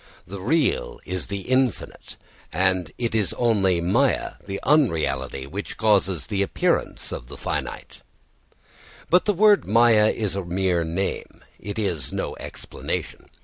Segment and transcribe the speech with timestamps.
[0.25, 2.15] The real is the infinite,
[2.51, 8.01] and it is only māyā, the unreality, which causes the appearance of the finite.
[9.11, 13.29] But the word māyā is a mere name, it is no explanation.